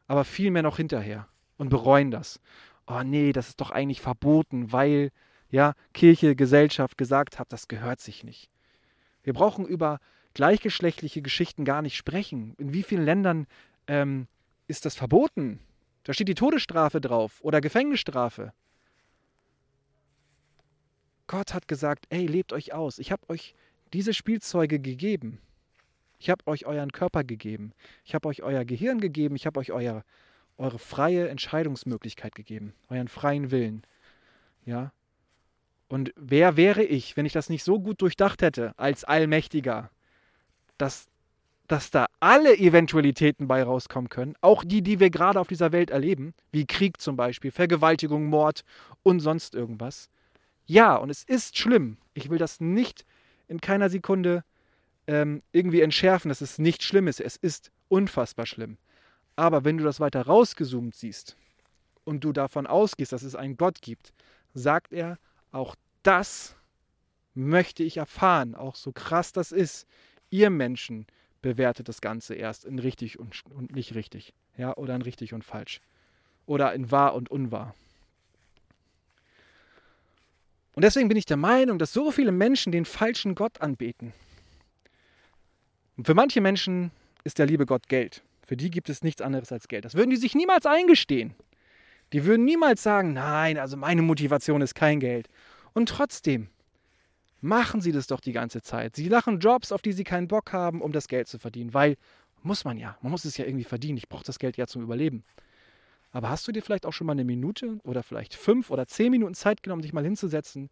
[0.08, 2.40] aber viel mehr noch hinterher und bereuen das.
[2.86, 5.10] Oh nee, das ist doch eigentlich verboten, weil
[5.50, 8.52] ja Kirche, Gesellschaft gesagt hat, das gehört sich nicht.
[9.24, 10.00] Wir brauchen über
[10.36, 12.54] gleichgeschlechtliche Geschichten gar nicht sprechen.
[12.60, 13.48] In wie vielen Ländern
[13.88, 14.28] ähm,
[14.68, 15.60] ist das verboten?
[16.04, 18.54] Da steht die Todesstrafe drauf oder Gefängnisstrafe.
[21.26, 23.00] Gott hat gesagt, ey, lebt euch aus.
[23.00, 23.56] Ich habe euch
[23.92, 25.42] diese Spielzeuge gegeben.
[26.20, 27.72] Ich habe euch euren Körper gegeben.
[28.04, 29.36] Ich habe euch euer Gehirn gegeben.
[29.36, 30.04] Ich habe euch euer,
[30.58, 32.74] eure freie Entscheidungsmöglichkeit gegeben.
[32.90, 33.84] Euren freien Willen.
[34.66, 34.92] Ja.
[35.88, 39.90] Und wer wäre ich, wenn ich das nicht so gut durchdacht hätte, als Allmächtiger,
[40.78, 41.08] dass,
[41.68, 45.90] dass da alle Eventualitäten bei rauskommen können, auch die, die wir gerade auf dieser Welt
[45.90, 48.64] erleben, wie Krieg zum Beispiel, Vergewaltigung, Mord
[49.02, 50.10] und sonst irgendwas,
[50.70, 51.98] ja, und es ist schlimm.
[52.14, 53.04] Ich will das nicht
[53.48, 54.44] in keiner Sekunde
[55.10, 57.20] ähm, irgendwie entschärfen, dass es nicht schlimm ist.
[57.20, 58.78] Es ist unfassbar schlimm.
[59.36, 61.36] Aber wenn du das weiter rausgezoomt siehst
[62.04, 64.14] und du davon ausgehst, dass es einen Gott gibt,
[64.54, 65.18] sagt er,
[65.52, 66.56] auch das
[67.34, 69.88] möchte ich erfahren, auch so krass das ist.
[70.30, 71.08] Ihr Menschen
[71.42, 74.36] bewertet das Ganze erst in richtig und, und nicht richtig.
[74.58, 75.82] Ja, oder in richtig und falsch.
[76.46, 77.74] Oder in wahr und unwahr.
[80.76, 84.14] Und deswegen bin ich der Meinung, dass so viele Menschen den falschen Gott anbeten.
[86.00, 86.92] Und für manche Menschen
[87.26, 88.24] ist der liebe Gott Geld.
[88.48, 89.84] Für die gibt es nichts anderes als Geld.
[89.84, 91.36] Das würden die sich niemals eingestehen.
[92.14, 95.28] Die würden niemals sagen, nein, also meine Motivation ist kein Geld.
[95.74, 96.48] Und trotzdem
[97.42, 98.96] machen sie das doch die ganze Zeit.
[98.96, 101.74] Sie lachen Jobs, auf die sie keinen Bock haben, um das Geld zu verdienen.
[101.74, 101.98] Weil
[102.44, 102.98] muss man ja.
[103.02, 103.98] Man muss es ja irgendwie verdienen.
[103.98, 105.26] Ich brauche das Geld ja zum Überleben.
[106.14, 109.12] Aber hast du dir vielleicht auch schon mal eine Minute oder vielleicht fünf oder zehn
[109.12, 110.70] Minuten Zeit genommen, dich mal hinzusetzen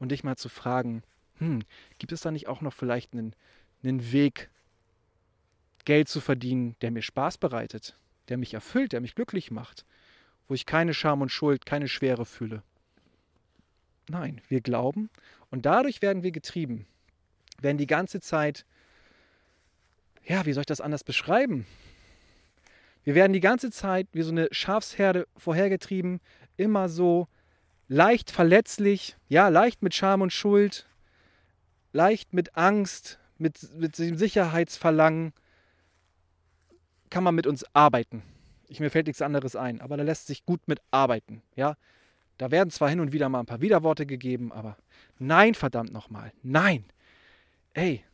[0.00, 1.04] und dich mal zu fragen,
[1.38, 1.62] hm,
[1.98, 3.34] gibt es da nicht auch noch vielleicht einen,
[3.82, 4.50] einen Weg,
[5.84, 7.96] Geld zu verdienen, der mir Spaß bereitet,
[8.28, 9.86] der mich erfüllt, der mich glücklich macht,
[10.46, 12.62] wo ich keine Scham und Schuld, keine Schwere fühle?
[14.08, 15.10] Nein, wir glauben
[15.50, 16.86] und dadurch werden wir getrieben,
[17.60, 18.66] werden die ganze Zeit,
[20.24, 21.66] ja, wie soll ich das anders beschreiben?
[23.04, 26.20] Wir werden die ganze Zeit wie so eine Schafsherde vorhergetrieben,
[26.58, 27.28] immer so
[27.88, 30.86] leicht verletzlich, ja, leicht mit Scham und Schuld,
[31.92, 35.32] leicht mit Angst, mit, mit dem Sicherheitsverlangen,
[37.10, 38.22] kann man mit uns arbeiten.
[38.68, 41.76] Ich, mir fällt nichts anderes ein, aber da lässt sich gut mit arbeiten, ja.
[42.36, 44.76] Da werden zwar hin und wieder mal ein paar Widerworte gegeben, aber
[45.18, 46.84] nein, verdammt nochmal, nein.
[47.72, 48.04] Ey,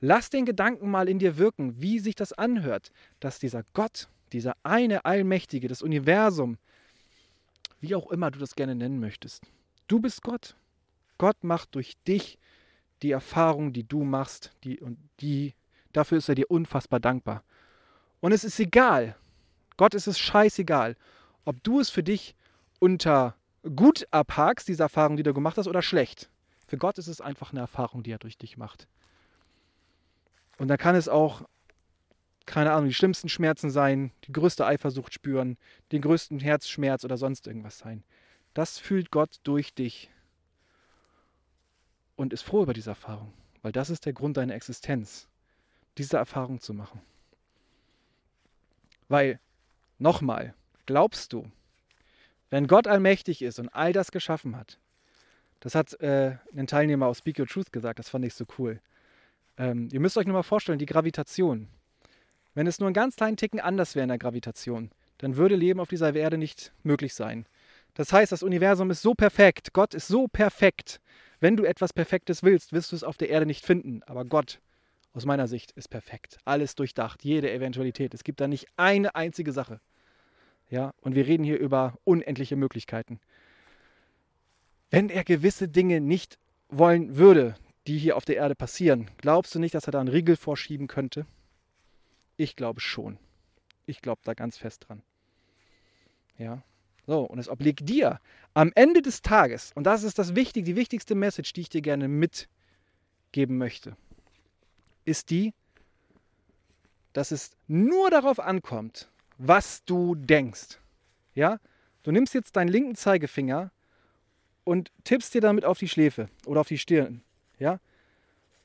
[0.00, 2.90] lass den Gedanken mal in dir wirken, wie sich das anhört,
[3.20, 6.58] dass dieser Gott, dieser eine Allmächtige, das Universum,
[7.80, 9.44] wie auch immer du das gerne nennen möchtest.
[9.86, 10.56] Du bist Gott.
[11.18, 12.38] Gott macht durch dich
[13.04, 15.54] die Erfahrung, die du machst, die und die
[15.92, 17.44] dafür ist er dir unfassbar dankbar.
[18.20, 19.16] Und es ist egal.
[19.76, 20.96] Gott ist es scheißegal,
[21.44, 22.34] ob du es für dich
[22.80, 23.36] unter
[23.76, 26.30] gut abhakst, diese Erfahrung, die du gemacht hast, oder schlecht.
[26.66, 28.88] Für Gott ist es einfach eine Erfahrung, die er durch dich macht.
[30.58, 31.42] Und da kann es auch
[32.46, 35.56] keine Ahnung, die schlimmsten Schmerzen sein, die größte Eifersucht spüren,
[35.92, 38.04] den größten Herzschmerz oder sonst irgendwas sein.
[38.52, 40.10] Das fühlt Gott durch dich
[42.16, 45.28] und ist froh über diese Erfahrung, weil das ist der Grund deiner Existenz,
[45.98, 47.00] diese Erfahrung zu machen.
[49.08, 49.38] Weil,
[49.98, 50.54] nochmal,
[50.86, 51.50] glaubst du,
[52.50, 54.78] wenn Gott allmächtig ist und all das geschaffen hat,
[55.60, 58.80] das hat äh, ein Teilnehmer aus Speak Your Truth gesagt, das fand ich so cool.
[59.56, 61.68] Ähm, ihr müsst euch nur mal vorstellen, die Gravitation.
[62.54, 65.80] Wenn es nur einen ganz kleinen Ticken anders wäre in der Gravitation, dann würde Leben
[65.80, 67.46] auf dieser Erde nicht möglich sein.
[67.94, 71.00] Das heißt, das Universum ist so perfekt, Gott ist so perfekt.
[71.44, 74.02] Wenn du etwas Perfektes willst, wirst du es auf der Erde nicht finden.
[74.04, 74.62] Aber Gott,
[75.12, 76.38] aus meiner Sicht, ist perfekt.
[76.46, 78.14] Alles durchdacht, jede Eventualität.
[78.14, 79.78] Es gibt da nicht eine einzige Sache.
[80.70, 83.20] Ja, und wir reden hier über unendliche Möglichkeiten.
[84.88, 86.38] Wenn er gewisse Dinge nicht
[86.70, 90.08] wollen würde, die hier auf der Erde passieren, glaubst du nicht, dass er da einen
[90.08, 91.26] Riegel vorschieben könnte?
[92.38, 93.18] Ich glaube schon.
[93.84, 95.02] Ich glaube da ganz fest dran.
[96.38, 96.62] Ja.
[97.06, 98.18] So, und es obliegt dir
[98.54, 101.82] am Ende des Tages, und das ist das wichtig, die wichtigste Message, die ich dir
[101.82, 103.96] gerne mitgeben möchte,
[105.04, 105.52] ist die,
[107.12, 110.78] dass es nur darauf ankommt, was du denkst.
[111.34, 111.58] Ja?
[112.02, 113.70] Du nimmst jetzt deinen linken Zeigefinger
[114.64, 117.22] und tippst dir damit auf die Schläfe oder auf die Stirn.
[117.58, 117.80] Ja?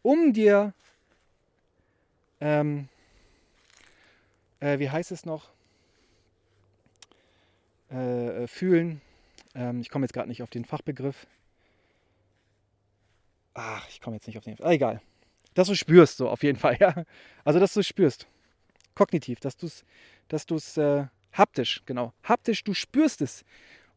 [0.02, 0.73] Um dir,
[2.39, 2.88] ähm,
[4.62, 5.49] äh, wie heißt es noch?
[7.91, 9.02] Äh, äh, fühlen.
[9.56, 11.25] Ähm, ich komme jetzt gerade nicht auf den Fachbegriff.
[13.56, 14.56] Ach, ich komme jetzt nicht auf den.
[14.62, 15.02] Ah, egal.
[15.56, 17.04] Dass du spürst, so auf jeden Fall, ja.
[17.43, 18.28] Also, dass du spürst.
[18.93, 19.84] Kognitiv, dass du es,
[20.28, 22.13] dass du es äh, haptisch, genau.
[22.23, 23.43] Haptisch, du spürst es.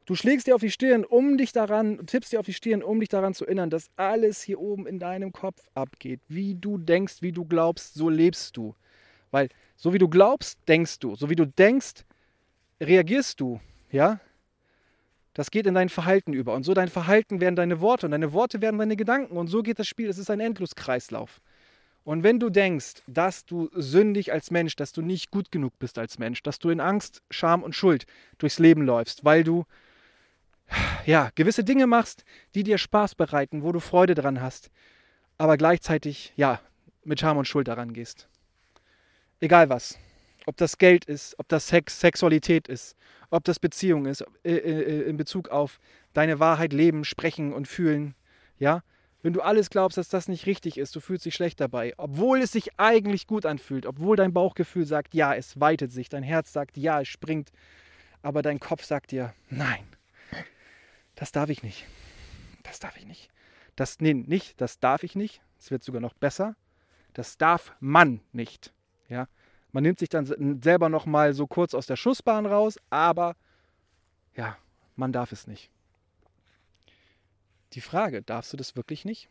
[0.06, 2.98] Du schlägst dir auf die Stirn, um dich daran, tippst dir auf die Stirn, um
[2.98, 6.20] dich daran zu erinnern, dass alles hier oben in deinem Kopf abgeht.
[6.28, 8.74] Wie du denkst, wie du glaubst, so lebst du.
[9.30, 11.14] Weil so wie du glaubst, denkst du.
[11.14, 12.04] So wie du denkst,
[12.80, 13.60] reagierst du.
[13.92, 14.18] Ja?
[15.34, 16.54] Das geht in dein Verhalten über.
[16.54, 19.36] Und so dein Verhalten werden deine Worte und deine Worte werden deine Gedanken.
[19.36, 20.08] Und so geht das Spiel.
[20.08, 21.40] Es ist ein Endloskreislauf.
[22.04, 25.98] Und wenn du denkst, dass du sündig als Mensch, dass du nicht gut genug bist
[25.98, 28.06] als Mensch, dass du in Angst, Scham und Schuld
[28.38, 29.64] durchs Leben läufst, weil du
[31.06, 32.24] ja, gewisse Dinge machst,
[32.54, 34.70] die dir Spaß bereiten, wo du Freude dran hast,
[35.38, 36.60] aber gleichzeitig ja,
[37.04, 38.28] mit Scham und Schuld daran gehst.
[39.40, 39.98] Egal was.
[40.46, 42.96] Ob das Geld ist, ob das Sex, Sexualität ist,
[43.30, 45.78] ob das Beziehung ist, äh, äh, in Bezug auf
[46.12, 48.14] deine Wahrheit leben, sprechen und fühlen.
[48.58, 48.82] Ja,
[49.22, 52.40] wenn du alles glaubst, dass das nicht richtig ist, du fühlst dich schlecht dabei, obwohl
[52.40, 56.52] es sich eigentlich gut anfühlt, obwohl dein Bauchgefühl sagt, ja, es weitet sich, dein Herz
[56.52, 57.50] sagt, ja, es springt,
[58.22, 59.86] aber dein Kopf sagt dir, nein,
[61.14, 61.86] das darf ich nicht.
[62.64, 63.30] Das darf ich nicht.
[63.76, 65.40] Das, nee, nicht, das darf ich nicht.
[65.58, 66.56] Es wird sogar noch besser.
[67.14, 68.72] Das darf man nicht.
[69.08, 69.28] Ja,
[69.72, 73.36] man nimmt sich dann selber noch mal so kurz aus der Schussbahn raus, aber
[74.36, 74.56] ja,
[74.96, 75.70] man darf es nicht.
[77.72, 79.28] Die Frage, darfst du das wirklich nicht?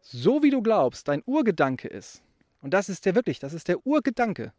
[0.00, 2.22] So wie du glaubst, dein Urgedanke ist,
[2.62, 4.52] und das ist der wirklich, das ist der Urgedanke.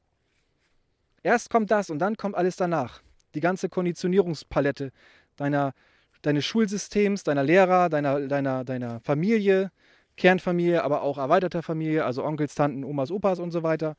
[1.24, 3.02] Erst kommt das und dann kommt alles danach.
[3.34, 4.92] Die ganze Konditionierungspalette
[5.36, 5.74] deiner,
[6.22, 9.72] deines Schulsystems, deiner Lehrer, deiner, deiner, deiner Familie,
[10.16, 13.96] Kernfamilie, aber auch erweiterter Familie, also Onkels, Tanten, Omas, Opas und so weiter.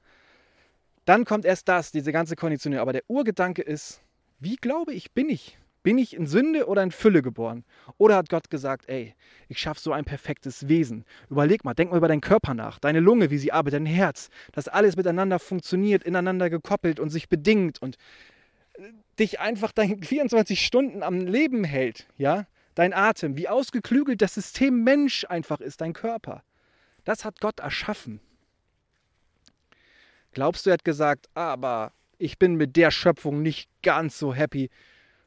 [1.09, 2.83] Dann kommt erst das, diese ganze Konditionierung.
[2.83, 4.03] Aber der Urgedanke ist,
[4.40, 5.57] wie glaube ich, bin ich?
[5.83, 7.64] Bin ich in Sünde oder in Fülle geboren?
[7.97, 9.14] Oder hat Gott gesagt, ey,
[9.49, 11.07] ich schaffe so ein perfektes Wesen.
[11.31, 14.29] Überleg mal, denk mal über deinen Körper nach, deine Lunge, wie sie arbeitet, dein Herz,
[14.53, 17.97] dass alles miteinander funktioniert, ineinander gekoppelt und sich bedingt und
[18.75, 18.83] äh,
[19.18, 22.47] dich einfach dein 24 Stunden am Leben hält, ja?
[22.75, 26.42] Dein Atem, wie ausgeklügelt das System Mensch einfach ist, dein Körper.
[27.05, 28.21] Das hat Gott erschaffen.
[30.38, 34.70] Glaubst du, er hat gesagt, aber ich bin mit der Schöpfung nicht ganz so happy.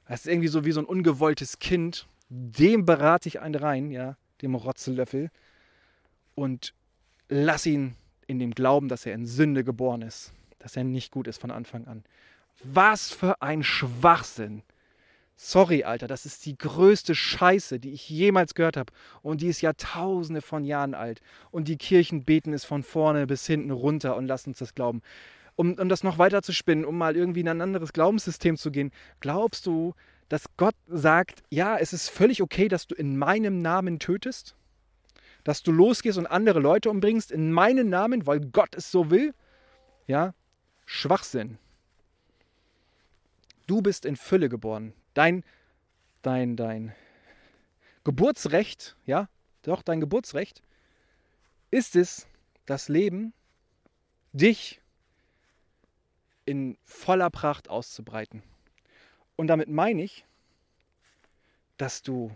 [0.08, 2.08] Das ist irgendwie so wie so ein ungewolltes Kind.
[2.30, 5.30] Dem berate ich einen rein, ja, dem Rotzellöffel.
[6.34, 6.74] Und
[7.28, 10.32] lass ihn in dem Glauben, dass er in Sünde geboren ist.
[10.60, 12.06] Dass er nicht gut ist von Anfang an.
[12.64, 14.64] Was für ein Schwachsinn.
[15.44, 18.94] Sorry, Alter, das ist die größte Scheiße, die ich jemals gehört habe.
[19.24, 21.20] Und die ist Jahrtausende von Jahren alt.
[21.50, 25.02] Und die Kirchen beten es von vorne bis hinten runter und lassen uns das glauben.
[25.56, 28.70] Um, um das noch weiter zu spinnen, um mal irgendwie in ein anderes Glaubenssystem zu
[28.70, 29.96] gehen, glaubst du,
[30.30, 34.56] dass Gott sagt, ja, es ist völlig okay, dass du in meinem Namen tötest?
[35.44, 39.34] Dass du losgehst und andere Leute umbringst in meinen Namen, weil Gott es so will?
[40.06, 40.36] Ja,
[40.86, 41.58] Schwachsinn.
[43.66, 45.44] Du bist in Fülle geboren dein,
[46.22, 46.96] dein, dein
[48.04, 49.30] Geburtsrecht, ja,
[49.64, 50.62] doch dein Geburtsrecht,
[51.70, 52.28] ist es,
[52.66, 53.34] das Leben,
[54.34, 54.82] dich
[56.46, 58.44] in voller Pracht auszubreiten.
[59.36, 60.26] Und damit meine ich,
[61.78, 62.36] dass du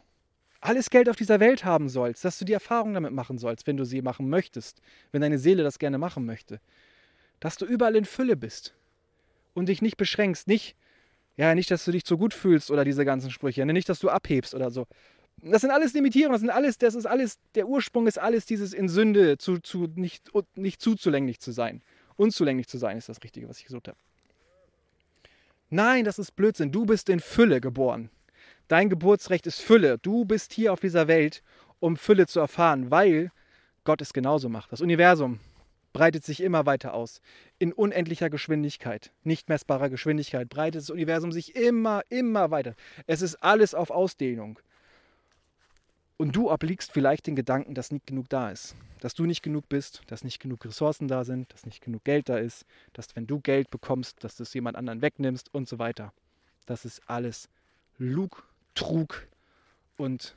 [0.61, 3.77] alles Geld auf dieser Welt haben sollst, dass du die Erfahrung damit machen sollst, wenn
[3.77, 6.59] du sie machen möchtest, wenn deine Seele das gerne machen möchte.
[7.39, 8.73] Dass du überall in Fülle bist
[9.53, 10.75] und dich nicht beschränkst, nicht
[11.37, 13.65] ja, nicht, dass du dich zu gut fühlst oder diese ganzen Sprüche.
[13.65, 13.73] Ne?
[13.73, 14.87] Nicht, dass du abhebst oder so.
[15.41, 18.73] Das sind alles Limitierungen, das sind alles, das ist alles, der Ursprung ist alles dieses
[18.73, 21.81] in Sünde, zu, zu, nicht, nicht zuzulänglich zu sein.
[22.15, 23.97] Unzulänglich zu sein ist das Richtige, was ich gesucht habe.
[25.69, 26.71] Nein, das ist Blödsinn.
[26.71, 28.09] Du bist in Fülle geboren.
[28.69, 29.97] Dein Geburtsrecht ist Fülle.
[29.97, 31.43] Du bist hier auf dieser Welt,
[31.79, 33.31] um Fülle zu erfahren, weil
[33.83, 34.71] Gott es genauso macht.
[34.71, 35.39] Das Universum
[35.95, 37.21] breitet sich immer weiter aus.
[37.58, 42.75] In unendlicher Geschwindigkeit, nicht messbarer Geschwindigkeit, breitet das Universum sich immer, immer weiter.
[43.08, 44.60] Es ist alles auf Ausdehnung.
[46.17, 48.75] Und du obliegst vielleicht den Gedanken, dass nicht genug da ist.
[48.99, 52.27] Dass du nicht genug bist, dass nicht genug Ressourcen da sind, dass nicht genug Geld
[52.27, 55.79] da ist, dass wenn du Geld bekommst, dass du es jemand anderen wegnimmst und so
[55.79, 56.12] weiter.
[56.65, 57.47] Das ist alles
[57.97, 59.27] Lug, Trug
[59.95, 60.36] und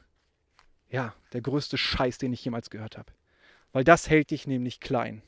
[0.88, 3.10] ja, der größte Scheiß, den ich jemals gehört habe.
[3.72, 5.20] Weil das hält dich nämlich klein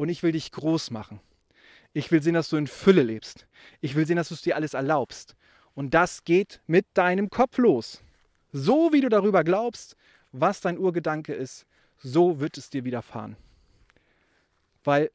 [0.00, 1.20] und ich will dich groß machen.
[1.92, 3.46] Ich will sehen, dass du in Fülle lebst.
[3.82, 5.36] Ich will sehen, dass du es dir alles erlaubst.
[5.74, 8.02] Und das geht mit deinem Kopf los.
[8.50, 9.96] So wie du darüber glaubst,
[10.32, 11.66] was dein Urgedanke ist,
[11.98, 13.36] so wird es dir widerfahren.
[14.84, 15.10] Weil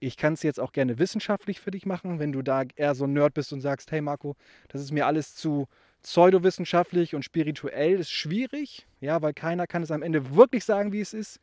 [0.00, 3.04] ich kann es jetzt auch gerne wissenschaftlich für dich machen, wenn du da eher so
[3.04, 4.34] ein Nerd bist und sagst, hey Marco,
[4.66, 5.68] das ist mir alles zu
[6.02, 11.00] pseudowissenschaftlich und spirituell, ist schwierig, ja, weil keiner kann es am Ende wirklich sagen, wie
[11.00, 11.38] es ist.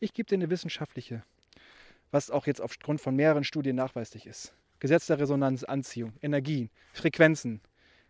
[0.00, 1.22] Ich gebe dir eine wissenschaftliche
[2.14, 4.54] was auch jetzt aufgrund von mehreren Studien nachweislich ist.
[4.78, 7.60] Gesetz der Resonanz, Anziehung, Energien, Frequenzen.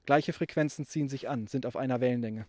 [0.05, 2.47] Gleiche Frequenzen ziehen sich an, sind auf einer Wellenlänge.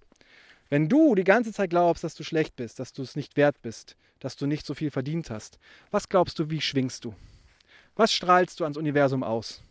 [0.68, 3.62] Wenn du die ganze Zeit glaubst, dass du schlecht bist, dass du es nicht wert
[3.62, 5.58] bist, dass du nicht so viel verdient hast,
[5.92, 7.16] was glaubst du, wie schwingst du?
[7.96, 9.64] Was strahlst du ans Universum aus?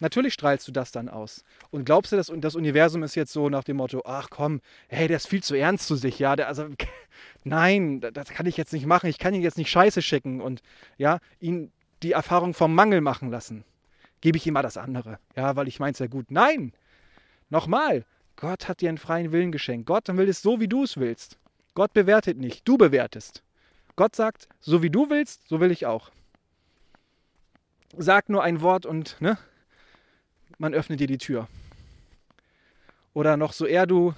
[0.00, 1.44] Natürlich strahlst du das dann aus.
[1.70, 5.08] Und glaubst du, dass das Universum ist jetzt so nach dem Motto, ach komm, hey,
[5.08, 6.68] der ist viel zu ernst zu sich, ja, der, also
[7.44, 10.62] nein, das kann ich jetzt nicht machen, ich kann ihn jetzt nicht scheiße schicken und
[10.96, 13.64] ja, ihn die Erfahrung vom Mangel machen lassen.
[14.20, 16.30] Gebe ich ihm mal das andere, ja, weil ich meine es ja gut.
[16.30, 16.72] Nein,
[17.50, 18.04] nochmal,
[18.36, 19.86] Gott hat dir einen freien Willen geschenkt.
[19.86, 21.38] Gott will es so, wie du es willst.
[21.74, 23.42] Gott bewertet nicht, du bewertest.
[23.96, 26.10] Gott sagt, so wie du willst, so will ich auch.
[27.96, 29.38] Sag nur ein Wort und ne,
[30.58, 31.48] man öffnet dir die Tür.
[33.14, 34.14] Oder noch so eher du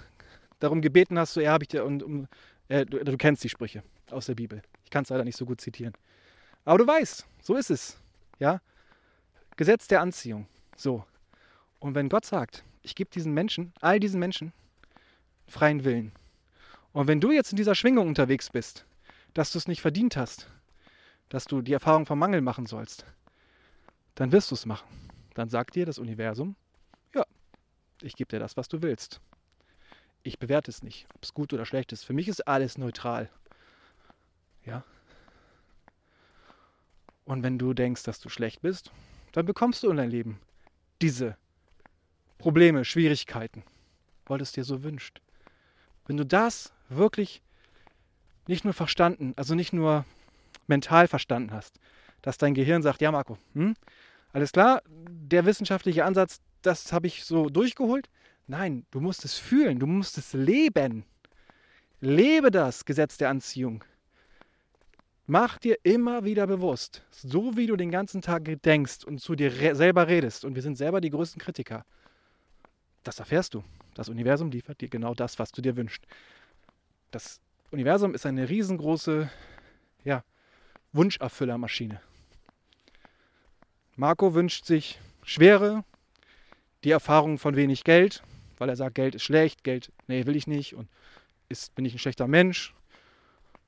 [0.59, 2.29] darum gebeten hast, so eher habe ich dir und um,
[2.69, 4.63] äh, du, du, kennst die Sprüche aus der Bibel.
[4.85, 5.95] Ich kann es leider nicht so gut zitieren.
[6.65, 7.99] Aber du weißt, so ist es.
[8.39, 8.61] Ja?
[9.57, 10.47] Gesetz der Anziehung.
[10.77, 11.05] So.
[11.79, 14.53] Und wenn Gott sagt, ich gebe diesen Menschen, all diesen Menschen,
[15.47, 16.13] freien Willen.
[16.93, 18.85] Und wenn du jetzt in dieser Schwingung unterwegs bist,
[19.33, 20.51] dass du es nicht verdient hast,
[21.29, 23.05] dass du die Erfahrung vom Mangel machen sollst,
[24.17, 24.89] dann wirst du es machen
[25.35, 26.57] dann sagt dir das Universum,
[27.15, 27.25] ja,
[28.03, 29.21] ich gebe dir das, was du willst.
[30.23, 32.05] Ich bewerte es nicht, ob es gut oder schlecht ist.
[32.05, 33.31] Für mich ist alles neutral.
[34.65, 34.85] Ja.
[37.25, 38.91] Und wenn du denkst, dass du schlecht bist,
[39.33, 40.41] dann bekommst du in dein Leben
[41.01, 41.37] diese
[42.39, 43.63] Probleme, Schwierigkeiten,
[44.27, 45.21] weil es dir so wünscht.
[46.07, 47.43] Wenn du das wirklich
[48.47, 50.05] nicht nur verstanden, also nicht nur
[50.67, 51.79] mental verstanden hast,
[52.23, 53.75] dass dein Gehirn sagt, ja Marco, hm,
[54.33, 58.09] alles klar, der wissenschaftliche Ansatz, das habe ich so durchgeholt.
[58.47, 61.05] Nein, du musst es fühlen, du musst es leben.
[62.01, 63.85] Lebe das Gesetz der Anziehung.
[65.27, 69.77] Mach dir immer wieder bewusst, so wie du den ganzen Tag denkst und zu dir
[69.77, 71.85] selber redest, und wir sind selber die größten Kritiker,
[73.05, 73.63] das erfährst du.
[73.95, 76.05] Das Universum liefert dir genau das, was du dir wünschst.
[77.11, 77.41] Das
[77.71, 79.31] Universum ist eine riesengroße
[80.05, 80.25] ja,
[80.93, 82.01] Wunscherfüllermaschine.
[84.01, 85.85] Marco wünscht sich Schwere,
[86.85, 88.23] die Erfahrung von wenig Geld,
[88.57, 90.89] weil er sagt, Geld ist schlecht, Geld, nee, will ich nicht und
[91.51, 92.75] ist, bin ich ein schlechter Mensch.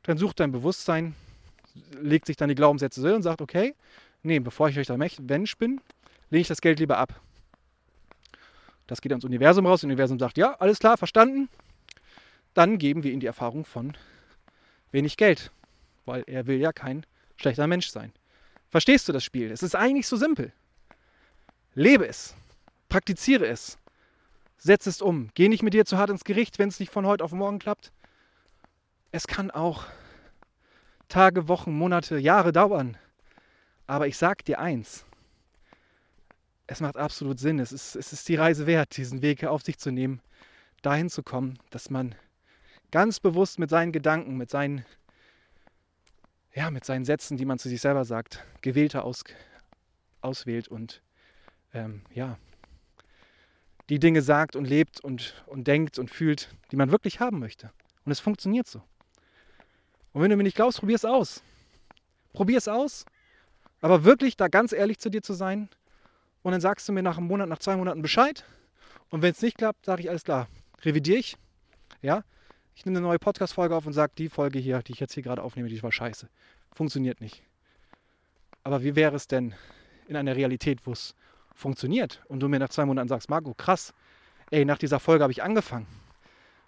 [0.05, 1.15] Dann sucht dein Bewusstsein,
[2.01, 3.75] legt sich dann die Glaubenssätze so und sagt, okay,
[4.23, 5.83] nee, bevor ich der Mensch bin,
[6.31, 7.21] lege ich das Geld lieber ab.
[8.87, 9.81] Das geht ans Universum raus.
[9.81, 11.51] Das Universum sagt, ja, alles klar, verstanden.
[12.55, 13.99] Dann geben wir ihm die Erfahrung von
[14.93, 15.51] wenig Geld,
[16.07, 17.05] weil er will ja kein
[17.37, 18.15] schlechter Mensch sein.
[18.73, 19.51] Verstehst du das Spiel?
[19.53, 20.51] Es ist eigentlich so simpel.
[21.75, 22.35] Lebe es.
[22.89, 23.77] Praktiziere es.
[24.57, 25.29] Setz es um.
[25.35, 27.59] Geh nicht mit dir zu hart ins Gericht, wenn es nicht von heute auf morgen
[27.59, 27.93] klappt.
[29.11, 29.85] Es kann auch
[31.09, 32.97] Tage, Wochen, Monate, Jahre dauern.
[33.87, 35.05] Aber ich sag dir eins.
[36.67, 37.59] Es macht absolut Sinn.
[37.59, 40.23] Es ist, es ist die Reise wert, diesen Weg auf sich zu nehmen,
[40.81, 42.15] dahin zu kommen, dass man
[42.91, 44.87] ganz bewusst mit seinen Gedanken, mit seinen
[46.55, 49.25] ja, mit seinen Sätzen, die man zu sich selber sagt, gewählter aus,
[50.21, 51.03] auswählt und
[51.73, 52.39] ähm, ja,
[53.89, 57.73] die Dinge sagt und lebt und, und denkt und fühlt, die man wirklich haben möchte.
[58.05, 58.83] Und es funktioniert so.
[60.13, 61.43] Und wenn du mir nicht glaubst, probier es aus.
[62.33, 63.05] Probier es aus,
[63.81, 65.69] aber wirklich da ganz ehrlich zu dir zu sein.
[66.43, 68.45] Und dann sagst du mir nach einem Monat, nach zwei Monaten Bescheid.
[69.11, 70.49] Und wenn es nicht klappt, sage ich alles klar,
[70.83, 71.37] revidiere ich.
[72.01, 72.25] Ja,
[72.75, 75.23] ich nehme eine neue Podcast-Folge auf und sage, die Folge hier, die ich jetzt hier
[75.23, 76.29] gerade aufnehme, die war scheiße.
[76.73, 77.43] Funktioniert nicht.
[78.65, 79.55] Aber wie wäre es denn
[80.09, 81.15] in einer Realität, wo es
[81.55, 83.93] funktioniert und du mir nach zwei Monaten sagst, Marco, krass,
[84.51, 85.87] ey, nach dieser Folge habe ich angefangen.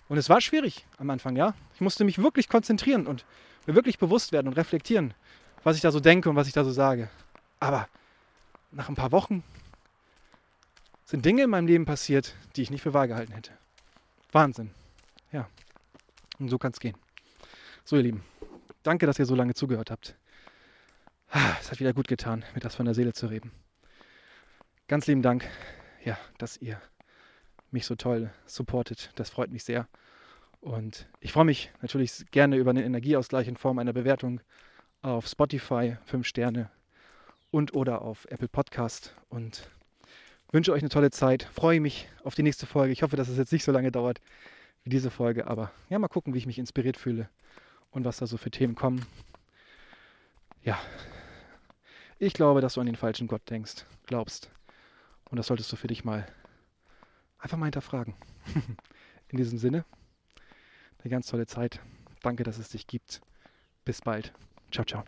[0.08, 1.54] Und es war schwierig am Anfang, ja.
[1.74, 3.24] Ich musste mich wirklich konzentrieren und
[3.66, 5.14] mir wirklich bewusst werden und reflektieren,
[5.62, 7.08] was ich da so denke und was ich da so sage.
[7.60, 7.88] Aber
[8.70, 9.42] nach ein paar Wochen
[11.04, 13.52] sind Dinge in meinem Leben passiert, die ich nicht für wahr gehalten hätte.
[14.32, 14.70] Wahnsinn.
[15.32, 15.48] Ja.
[16.38, 16.96] Und so kann es gehen.
[17.84, 18.24] So, ihr Lieben,
[18.82, 20.16] danke, dass ihr so lange zugehört habt.
[21.28, 23.50] Ah, es hat wieder gut getan, mir das von der Seele zu reden.
[24.88, 25.48] Ganz lieben Dank,
[26.04, 26.80] ja, dass ihr
[27.70, 29.10] mich so toll supportet.
[29.16, 29.88] Das freut mich sehr.
[30.60, 34.40] Und ich freue mich natürlich gerne über einen Energieausgleich in Form einer Bewertung
[35.02, 36.70] auf Spotify, 5 Sterne
[37.50, 39.14] und oder auf Apple Podcast.
[39.28, 39.68] Und
[40.52, 41.42] wünsche euch eine tolle Zeit.
[41.42, 42.92] Freue mich auf die nächste Folge.
[42.92, 44.20] Ich hoffe, dass es jetzt nicht so lange dauert
[44.84, 45.46] wie diese Folge.
[45.46, 47.28] Aber ja, mal gucken, wie ich mich inspiriert fühle
[47.90, 49.04] und was da so für Themen kommen.
[50.62, 50.78] Ja,
[52.18, 54.50] ich glaube, dass du an den falschen Gott denkst, glaubst.
[55.30, 56.26] Und das solltest du für dich mal
[57.38, 58.14] einfach mal hinterfragen.
[59.28, 59.84] In diesem Sinne,
[61.00, 61.80] eine ganz tolle Zeit.
[62.22, 63.20] Danke, dass es dich gibt.
[63.84, 64.32] Bis bald.
[64.70, 65.04] Ciao, ciao.